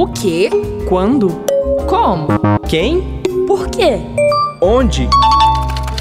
[0.00, 0.48] O quê?
[0.88, 1.28] Quando?
[1.86, 2.26] Como?
[2.66, 3.20] Quem?
[3.46, 3.98] Por quê?
[4.58, 5.06] Onde?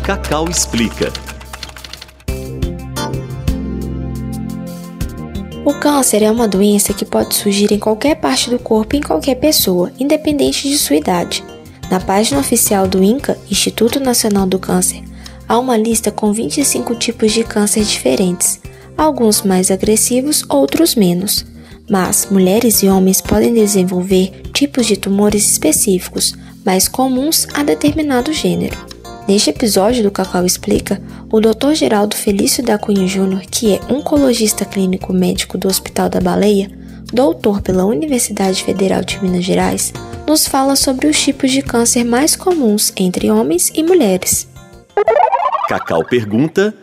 [0.01, 1.11] Cacau explica.
[5.65, 9.35] O câncer é uma doença que pode surgir em qualquer parte do corpo em qualquer
[9.35, 11.43] pessoa, independente de sua idade.
[11.91, 15.03] Na página oficial do INCA, Instituto Nacional do Câncer,
[15.45, 18.61] há uma lista com 25 tipos de câncer diferentes,
[18.97, 21.48] alguns mais agressivos, outros menos.
[21.89, 28.77] Mas mulheres e homens podem desenvolver tipos de tumores específicos, mais comuns a determinado gênero.
[29.27, 31.73] Neste episódio do Cacau Explica, o Dr.
[31.73, 36.69] Geraldo Felício da Cunha Júnior, que é oncologista clínico médico do Hospital da Baleia,
[37.11, 39.93] doutor pela Universidade Federal de Minas Gerais,
[40.27, 44.47] nos fala sobre os tipos de câncer mais comuns entre homens e mulheres.
[45.67, 46.73] Cacau pergunta,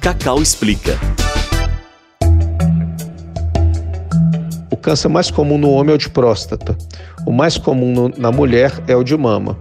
[0.00, 0.96] Cacau explica.
[4.86, 6.78] Câncer mais comum no homem é o de próstata.
[7.26, 9.58] O mais comum no, na mulher é o de mama.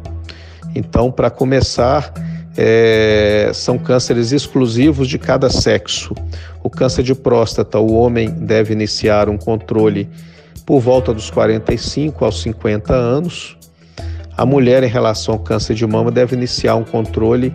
[0.75, 2.13] Então, para começar,
[2.55, 6.13] é, são cânceres exclusivos de cada sexo.
[6.61, 10.07] O câncer de próstata, o homem deve iniciar um controle
[10.63, 13.57] por volta dos 45 aos 50 anos.
[14.37, 17.51] A mulher, em relação ao câncer de mama, deve iniciar um controle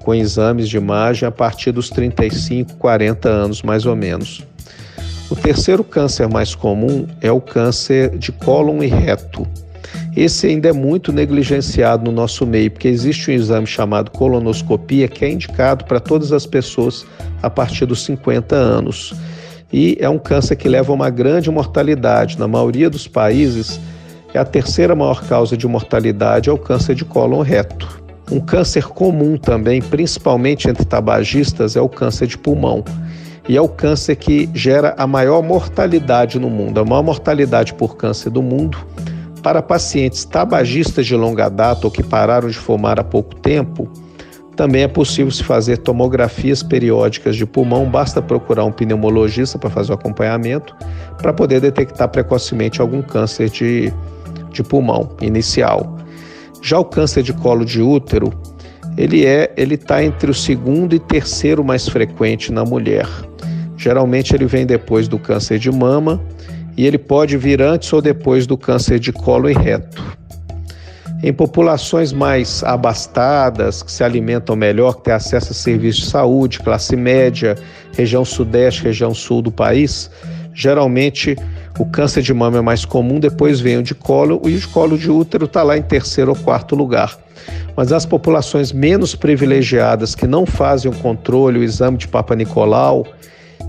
[0.00, 4.44] com exames de imagem a partir dos 35, 40 anos, mais ou menos.
[5.28, 9.44] O terceiro câncer mais comum é o câncer de cólon e reto.
[10.16, 15.24] Esse ainda é muito negligenciado no nosso meio, porque existe um exame chamado colonoscopia que
[15.24, 17.04] é indicado para todas as pessoas
[17.42, 19.14] a partir dos 50 anos.
[19.72, 22.38] E é um câncer que leva a uma grande mortalidade.
[22.38, 23.80] Na maioria dos países,
[24.32, 28.00] é a terceira maior causa de mortalidade é o câncer de cólon reto.
[28.30, 32.84] Um câncer comum também, principalmente entre tabagistas, é o câncer de pulmão.
[33.48, 37.96] E é o câncer que gera a maior mortalidade no mundo, a maior mortalidade por
[37.96, 38.78] câncer do mundo.
[39.42, 43.88] Para pacientes tabagistas de longa data ou que pararam de fumar há pouco tempo,
[44.56, 49.92] também é possível se fazer tomografias periódicas de pulmão, basta procurar um pneumologista para fazer
[49.92, 50.74] o acompanhamento,
[51.18, 53.92] para poder detectar precocemente algum câncer de,
[54.50, 55.96] de pulmão inicial.
[56.62, 58.32] Já o câncer de colo de útero,
[58.96, 63.06] ele é, ele está entre o segundo e terceiro mais frequente na mulher.
[63.86, 66.20] Geralmente ele vem depois do câncer de mama
[66.76, 70.02] e ele pode vir antes ou depois do câncer de colo e reto.
[71.22, 76.58] Em populações mais abastadas, que se alimentam melhor, que têm acesso a serviços de saúde,
[76.58, 77.54] classe média,
[77.96, 80.10] região sudeste, região sul do país,
[80.52, 81.36] geralmente
[81.78, 84.66] o câncer de mama é mais comum, depois vem o de colo e o de
[84.66, 87.16] colo de útero está lá em terceiro ou quarto lugar.
[87.76, 93.06] Mas as populações menos privilegiadas que não fazem o controle, o exame de Papa Nicolau,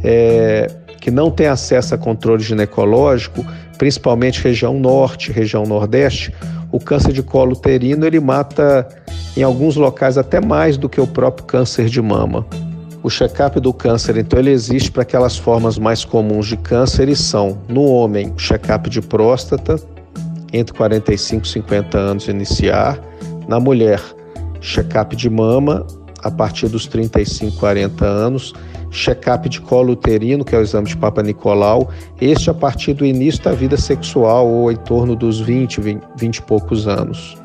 [0.04, 3.46] é, que não têm acesso a controle ginecológico,
[3.78, 6.34] principalmente região norte, região nordeste,
[6.72, 8.88] o câncer de colo uterino ele mata
[9.36, 12.46] em alguns locais até mais do que o próprio câncer de mama.
[13.04, 17.16] O check-up do câncer, então, ele existe para aquelas formas mais comuns de câncer e
[17.16, 19.80] são, no homem, o check-up de próstata,
[20.52, 23.00] entre 45 e 50 anos iniciar,
[23.48, 24.02] na mulher,
[24.60, 25.86] check-up de mama,
[26.28, 28.54] a partir dos 35, 40 anos,
[28.92, 31.90] check-up de colo uterino, que é o exame de Papa Nicolau,
[32.20, 36.38] este a partir do início da vida sexual ou em torno dos 20, 20, 20
[36.38, 37.38] e poucos anos.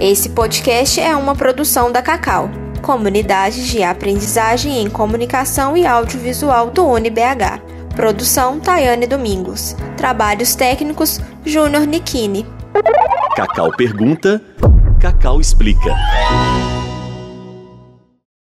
[0.00, 2.50] Esse podcast é uma produção da Cacau
[2.84, 7.58] Comunidade de Aprendizagem em Comunicação e Audiovisual do UniBH.
[7.96, 9.74] Produção Tayane Domingos.
[9.96, 12.44] Trabalhos técnicos Júnior Nikini.
[13.34, 14.38] Cacau pergunta,
[15.04, 15.94] Cacau explica.